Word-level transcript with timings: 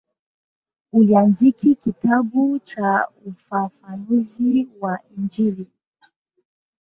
Aliandika 0.93 1.73
kitabu 1.73 2.59
cha 2.59 3.07
ufafanuzi 3.25 4.67
wa 4.81 4.99
Injili. 5.17 5.67